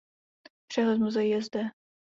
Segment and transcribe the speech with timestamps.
[0.67, 1.65] Přehled muzeí je zde.